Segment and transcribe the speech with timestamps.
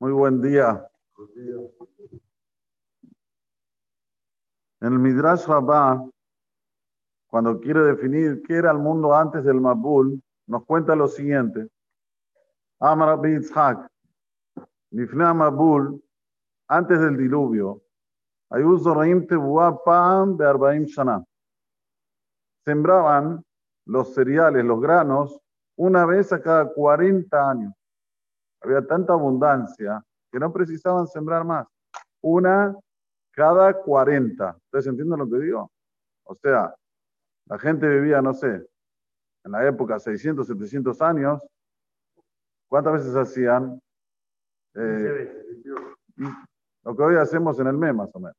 [0.00, 0.90] Muy buen día.
[4.80, 6.02] En el Midrash Rabbah,
[7.26, 11.68] cuando quiere definir qué era el mundo antes del Mabul, nos cuenta lo siguiente.
[12.78, 13.90] Amar Yitzhak,
[14.92, 16.02] Nifna Mabul,
[16.68, 17.82] antes del diluvio,
[20.86, 21.22] Shana.
[22.64, 23.44] Sembraban
[23.84, 25.38] los cereales, los granos,
[25.76, 27.74] una vez a cada 40 años.
[28.62, 31.66] Había tanta abundancia que no precisaban sembrar más.
[32.20, 32.76] Una
[33.32, 34.56] cada 40.
[34.64, 35.70] ¿Ustedes entienden lo que digo?
[36.24, 36.74] O sea,
[37.46, 38.66] la gente vivía, no sé,
[39.44, 41.40] en la época 600, 700 años.
[42.68, 43.80] ¿Cuántas veces hacían?
[44.74, 45.44] Eh,
[46.84, 48.36] lo que hoy hacemos en el mes, más o menos.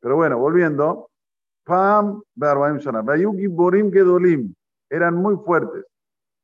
[0.00, 1.10] Pero bueno, volviendo.
[1.64, 4.54] Pam, Borim Gedolim.
[4.90, 5.84] Eran muy fuertes.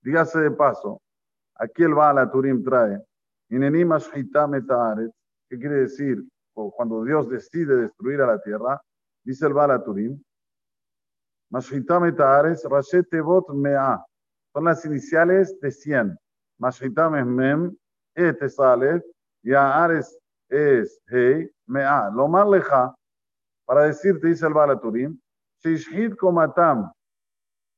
[0.02, 1.02] Dígase de paso,
[1.60, 2.98] aquí el Baal Turim trae,
[3.48, 3.58] ¿qué
[5.58, 6.24] quiere decir?
[6.54, 8.80] Cuando Dios decide destruir a la tierra,
[9.24, 10.20] dice el Baal Turim,
[13.54, 14.04] Mea,
[14.52, 16.18] son las iniciales de 100.
[16.58, 17.76] Mashitam es Mem,
[18.14, 18.56] Et es
[19.42, 20.18] y Ares
[20.48, 22.10] es Hei, Mea.
[22.14, 22.94] Lo más leja,
[23.64, 25.18] para decirte, dice el Baal Turim,
[25.62, 26.90] Shishhit Komatam,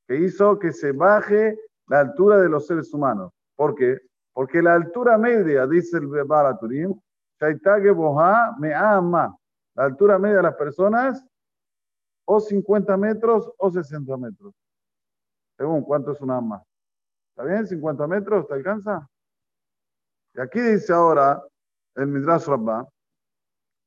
[0.07, 1.57] que hizo que se baje
[1.87, 3.31] la altura de los seres humanos.
[3.55, 3.99] ¿Por qué?
[4.33, 6.99] Porque la altura media, dice el Baraturim,
[8.59, 9.37] me ama.
[9.75, 11.25] La altura media de las personas,
[12.25, 14.53] o 50 metros o 60 metros.
[15.57, 16.63] Según cuánto es una ama.
[17.29, 17.65] ¿Está bien?
[17.65, 18.47] ¿50 metros?
[18.47, 19.07] ¿Te alcanza?
[20.35, 21.43] Y aquí dice ahora
[21.95, 22.87] el Midrash Rabbah,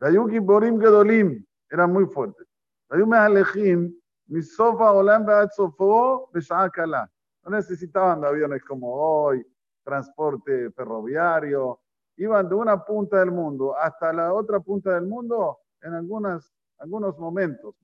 [0.00, 2.46] Dayuki Borim Gedolim, eran muy fuertes.
[2.88, 3.92] Dayume Alejim,
[4.26, 6.30] Misofa Olam Beat Sofo,
[6.72, 7.10] Kala.
[7.44, 9.44] No necesitaban de aviones como hoy,
[9.86, 11.80] transporte ferroviario.
[12.16, 17.16] Iban de una punta del mundo hasta la otra punta del mundo en algunas, algunos
[17.18, 17.76] momentos.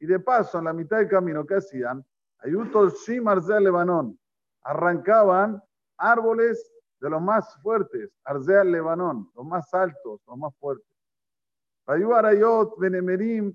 [0.00, 2.04] Y de paso, en la mitad del camino, ¿qué hacían?
[2.40, 4.18] Ayutos Shim Arzel Lebanón.
[4.62, 5.62] Arrancaban
[5.96, 10.84] árboles de los más fuertes, Arzel Lebanón, los más altos, los más fuertes.
[12.78, 13.54] Benemerim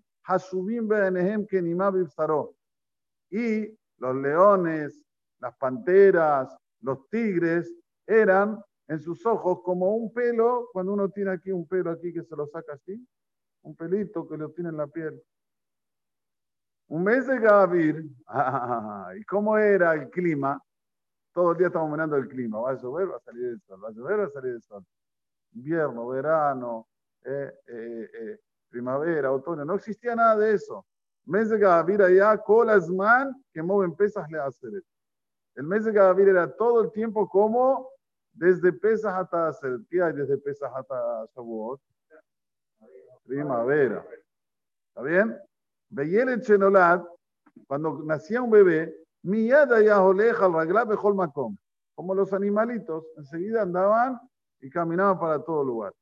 [3.29, 5.01] y los leones,
[5.39, 7.73] las panteras, los tigres
[8.05, 12.21] eran en sus ojos como un pelo, cuando uno tiene aquí un pelo aquí que
[12.21, 13.01] se lo saca así,
[13.61, 15.23] un pelito que lo tiene en la piel.
[16.89, 18.03] Un mes de Gavir,
[19.17, 20.61] ¿y cómo era el clima?
[21.31, 23.81] Todo el día estamos mirando el clima, va a llover, va a salir el sol,
[23.81, 24.83] va a llover, va a salir el sol.
[25.53, 26.89] Invierno, verano,
[27.23, 30.85] eh, eh, eh, primavera, otoño, no existía nada de eso.
[31.25, 34.83] Mes de Gavir allá, Colasman, que mueven pesas le hacer.
[35.55, 37.89] El mes de Gavir era todo el tiempo como
[38.33, 39.79] desde pesas hasta hacer.
[39.89, 41.79] ¿Qué hay desde pesas hasta Shavuot?
[43.25, 44.05] Primavera.
[44.89, 45.37] ¿Está bien?
[45.95, 47.05] el Chenolat,
[47.67, 51.55] cuando nacía un bebé, Miyada ya oleja al raglab makom.
[51.95, 54.19] Como los animalitos, enseguida andaban
[54.59, 55.93] y caminaban para todo lugar.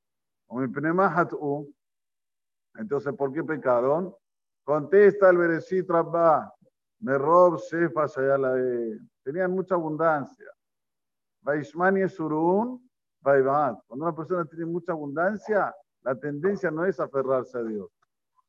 [2.76, 4.16] Entonces, ¿por qué pecaron?
[4.64, 6.54] Contesta el Bereshit Rabba.
[7.00, 8.06] Me rob Shefa
[9.24, 10.48] Tenían mucha abundancia.
[11.42, 12.80] Vaishmani Surun,
[13.22, 15.74] Cuando una persona tiene mucha abundancia,
[16.04, 17.90] la tendencia no es aferrarse a Dios.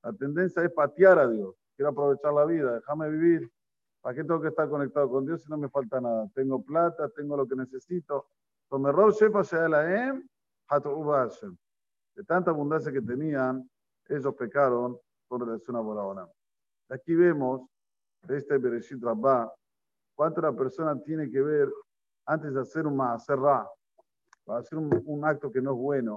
[0.03, 1.55] La tendencia es patear a Dios.
[1.77, 3.51] Quiero aprovechar la vida, déjame vivir.
[4.03, 6.29] ¿Para qué tengo que estar conectado con Dios si no me falta nada?
[6.35, 8.27] Tengo plata, tengo lo que necesito.
[12.15, 13.71] De tanta abundancia que tenían,
[14.09, 14.99] ellos pecaron
[15.33, 16.29] con relación a Boraholam.
[16.91, 17.67] Aquí vemos,
[18.29, 19.51] de este Bereshit Rabbah,
[20.15, 21.73] cuánto la persona tiene que ver
[22.27, 23.67] antes de hacer un Maaserra,
[24.45, 26.17] para hacer un, acto que no es bueno,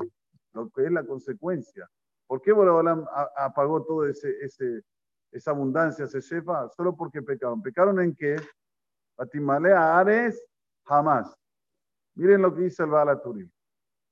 [0.52, 1.90] lo que es la consecuencia.
[2.28, 2.52] ¿Por qué
[3.38, 4.82] apagó toda ese, ese,
[5.32, 6.68] esa abundancia, ese shefa?
[6.76, 7.62] Solo porque pecaron.
[7.62, 8.36] ¿Pecaron en qué?
[9.18, 10.46] Batimalea Ares,
[10.84, 11.34] jamás.
[12.16, 13.50] Miren lo que dice el Balaturim.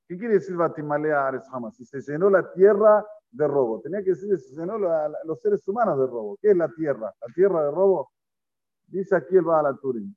[0.08, 1.76] ¿Qué quiere decir Batimalea Ares jamás?
[1.76, 3.04] Si se llenó la tierra
[3.34, 3.80] de robo.
[3.80, 6.38] Tenía que decir, no, los seres humanos de robo.
[6.40, 7.12] ¿Qué es la tierra?
[7.20, 8.10] La tierra de robo.
[8.86, 10.14] Dice aquí el Baal Turim.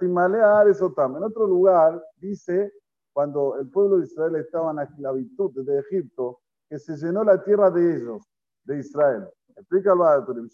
[0.00, 1.16] Timalea Aresotam.
[1.16, 2.72] En otro lugar dice,
[3.12, 7.42] cuando el pueblo de Israel estaba en la esclavitud de Egipto, que se llenó la
[7.44, 8.22] tierra de ellos,
[8.64, 9.28] de Israel.
[9.54, 10.48] Explica el Baal Turim.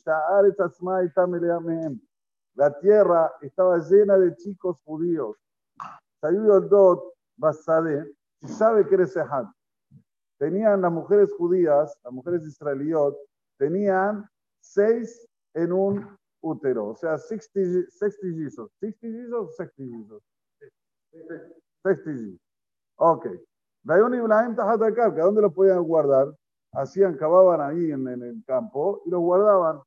[2.54, 5.36] La tierra estaba llena de chicos judíos.
[6.20, 8.14] Sayudot Basade,
[8.46, 9.46] sabe que eres Sehad
[10.42, 13.14] tenían las mujeres judías, las mujeres israelíes,
[13.58, 14.28] tenían
[14.60, 15.24] seis
[15.54, 16.88] en un útero.
[16.88, 18.68] O sea, 60, sextillizos.
[18.80, 20.20] ¿Sextillizos o sextillizos?
[21.84, 22.40] Sextillizos.
[22.96, 23.28] Ok.
[23.84, 26.34] Dayón y Ibrahim Tajatakarka, ¿dónde los podían guardar?
[26.72, 29.80] Hacían, cavaban ahí en, el campo y los guardaban.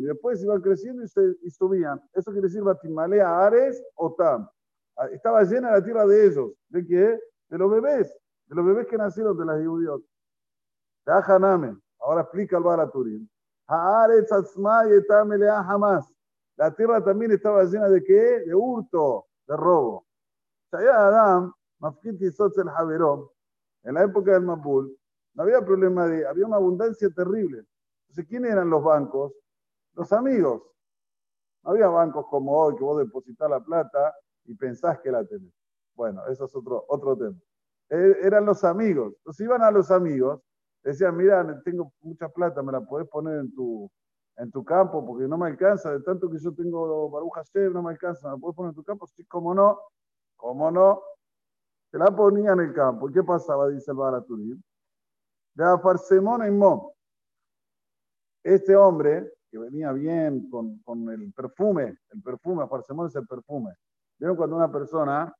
[0.00, 2.00] Después iban creciendo y subían.
[2.14, 4.48] Eso quiere decir Batimalea Ares o Tam.
[4.96, 6.52] Ah, estaba llena la tierra de ellos.
[6.70, 7.20] ¿De qué?
[7.52, 8.10] De los bebés.
[8.46, 10.00] De los bebés que nacieron de las judíos.
[11.04, 13.28] Ahora explica el Baraturim.
[13.68, 16.10] Jamás.
[16.56, 18.40] La tierra también estaba llena de qué?
[18.46, 20.06] De hurto, de robo.
[20.72, 21.52] Adam,
[23.82, 24.98] en la época del Mabul,
[25.34, 27.66] no había problema de, había una abundancia terrible.
[28.08, 29.34] Entonces, ¿quiénes eran los bancos?
[29.92, 30.62] Los amigos.
[31.62, 34.14] No había bancos como hoy que vos depositas la plata
[34.44, 35.52] y pensás que la tenés.
[35.94, 37.36] Bueno, eso es otro, otro tema.
[37.90, 39.14] E, eran los amigos.
[39.18, 40.40] Entonces iban a los amigos,
[40.82, 43.90] decían, mira, tengo mucha plata, me la podés poner en tu,
[44.36, 47.82] en tu campo porque no me alcanza, de tanto que yo tengo Baruch Hashem, no
[47.82, 49.06] me alcanza, ¿me la podés poner en tu campo?
[49.06, 49.80] Sí, cómo no,
[50.36, 51.02] cómo no.
[51.90, 53.10] Se la ponía en el campo.
[53.10, 53.68] ¿Y qué pasaba?
[53.68, 54.62] Dice el Baraturim.
[55.54, 56.94] De Afarsemón en Mo.
[58.42, 63.74] Este hombre, que venía bien con, con el perfume, el perfume, Afarsemón es el perfume,
[64.18, 65.34] ¿Vieron cuando una persona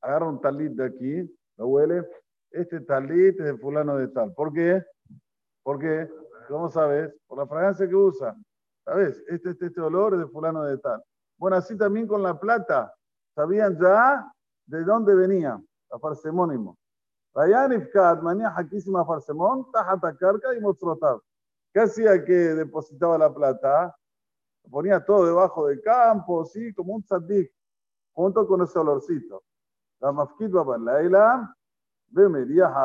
[0.00, 2.08] agarra un talit de aquí, lo huele?
[2.50, 4.32] Este talit es de fulano de tal.
[4.34, 4.84] ¿Por qué?
[5.62, 6.08] Porque,
[6.48, 7.14] ¿cómo sabes?
[7.26, 8.36] Por la fragancia que usa.
[8.84, 9.22] ¿Sabes?
[9.28, 11.02] Este, este, este olor es de fulano de tal.
[11.36, 12.94] Bueno, así también con la plata.
[13.34, 14.32] Sabían ya
[14.66, 15.60] de dónde venía.
[15.90, 16.76] La farsemónimo.
[17.34, 21.22] Rayan Ifkat, manía jaquísima farsemón, tajata carca y mostrotado.
[21.72, 23.94] ¿Qué hacía que depositaba la plata?
[24.70, 26.72] Ponía todo debajo del campo, ¿sí?
[26.74, 27.52] Como un tzadik
[28.12, 29.44] junto con ese olorcito.
[30.00, 30.12] A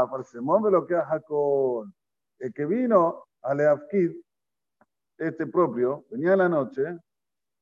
[0.08, 1.94] Farsemón, ve lo que haga con
[2.40, 4.12] el que vino a Leafkid,
[5.18, 6.84] este propio, venía en la noche,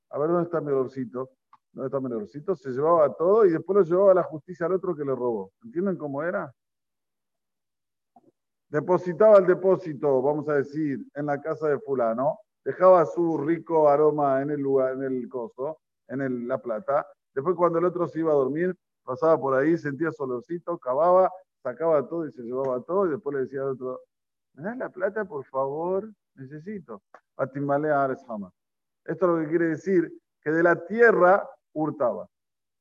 [0.09, 1.31] a ver dónde está mi olorcito,
[1.73, 4.73] dónde está mi olorcito, se llevaba todo y después lo llevaba a la justicia al
[4.73, 5.51] otro que le robó.
[5.63, 6.53] ¿Entienden cómo era?
[8.69, 14.41] Depositaba el depósito, vamos a decir, en la casa de fulano, dejaba su rico aroma
[14.41, 18.31] en el lugar, en el coso, en la plata, Después cuando el otro se iba
[18.31, 21.31] a dormir, pasaba por ahí, sentía solorcito, cavaba,
[21.61, 23.07] sacaba todo y se llevaba todo.
[23.07, 24.01] Y después le decía al otro,
[24.53, 26.09] ¿me das la plata, por favor?
[26.35, 27.01] Necesito.
[27.37, 27.55] Esto
[29.03, 30.11] es lo que quiere decir
[30.41, 32.27] que de la tierra hurtaba.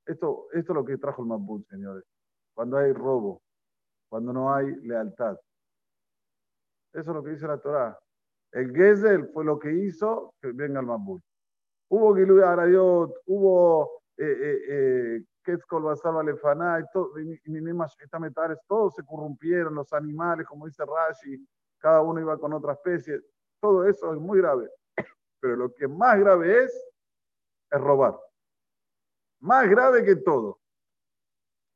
[0.07, 2.05] Esto, esto es lo que trajo el Mabut, señores.
[2.55, 3.43] Cuando hay robo,
[4.09, 5.39] cuando no hay lealtad.
[6.93, 7.99] Eso es lo que dice la Torah.
[8.53, 11.23] El Gezel fue lo que hizo que venga el Mabut.
[11.89, 15.25] Hubo Gilu Arayot, hubo eh, eh, Lefaná,
[18.67, 21.47] todos se corrompieron, los animales, como dice Rashi,
[21.79, 23.21] cada uno iba con otra especie.
[23.61, 24.69] Todo eso es muy grave.
[25.41, 26.85] Pero lo que más grave es,
[27.71, 28.19] es robar.
[29.41, 30.61] Más grave que todo.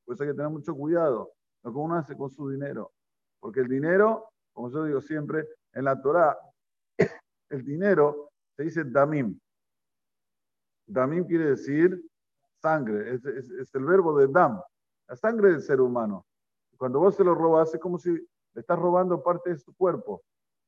[0.05, 1.33] Por eso hay que tener mucho cuidado
[1.63, 2.93] lo que uno hace con su dinero.
[3.41, 6.39] Porque el dinero, como yo digo siempre, en la Torah,
[7.51, 9.39] el dinero se dice damim.
[10.87, 11.99] Damim quiere decir
[12.65, 14.59] sangre, es, el verbo de dam,
[15.07, 16.25] la sangre del ser humano.
[16.79, 20.23] Cuando vos se lo robas, es como si le estás robando parte de su cuerpo.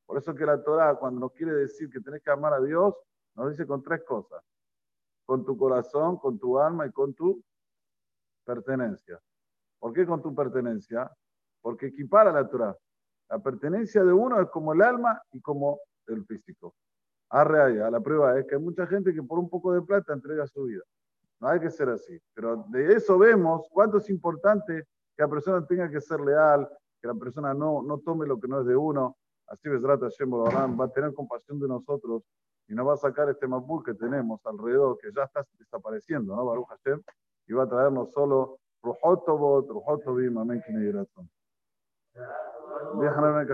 [0.05, 2.93] Por eso que la Torah, cuando nos quiere decir que tenés que amar a Dios,
[3.35, 4.43] nos dice con tres cosas.
[5.25, 7.43] Con tu corazón, con tu alma y con tu
[8.45, 9.19] pertenencia.
[9.79, 11.11] ¿Por qué con tu pertenencia?
[11.61, 12.77] Porque equipara la Torah.
[13.29, 16.75] La pertenencia de uno es como el alma y como el físico.
[17.29, 20.13] Arre allá, la prueba es que hay mucha gente que por un poco de plata
[20.13, 20.83] entrega su vida.
[21.39, 22.19] No hay que ser así.
[22.33, 26.67] Pero de eso vemos cuánto es importante que la persona tenga que ser leal,
[27.01, 29.17] que la persona no, no tome lo que no es de uno.
[29.47, 32.23] Así Besrat Hashem va a tener compasión de nosotros
[32.67, 36.45] y nos va a sacar este mapul que tenemos alrededor, que ya está desapareciendo, ¿no?
[36.45, 37.01] Baruch Hashem,
[37.47, 40.61] y va a traernos solo Rujotobot, Rujotobim, Amén,
[42.99, 43.47] Déjame